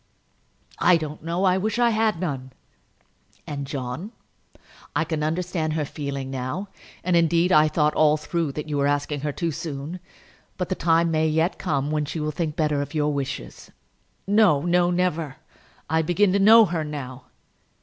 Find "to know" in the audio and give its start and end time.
16.33-16.65